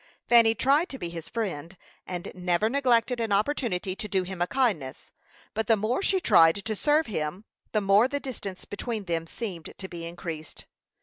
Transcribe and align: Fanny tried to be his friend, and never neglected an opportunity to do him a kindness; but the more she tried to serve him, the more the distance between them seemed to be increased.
Fanny 0.27 0.55
tried 0.55 0.89
to 0.89 0.97
be 0.97 1.09
his 1.09 1.29
friend, 1.29 1.77
and 2.07 2.31
never 2.33 2.71
neglected 2.71 3.19
an 3.19 3.31
opportunity 3.31 3.95
to 3.95 4.07
do 4.07 4.23
him 4.23 4.41
a 4.41 4.47
kindness; 4.47 5.11
but 5.53 5.67
the 5.67 5.77
more 5.77 6.01
she 6.01 6.19
tried 6.19 6.55
to 6.55 6.75
serve 6.75 7.05
him, 7.05 7.45
the 7.71 7.81
more 7.81 8.07
the 8.07 8.19
distance 8.19 8.65
between 8.65 9.03
them 9.03 9.27
seemed 9.27 9.75
to 9.77 9.87
be 9.87 10.07
increased. 10.07 10.65